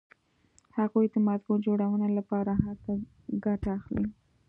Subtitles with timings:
[0.77, 2.91] هغوی د مضمون جوړونې لپاره له هر څه
[3.45, 4.05] ګټه اخلي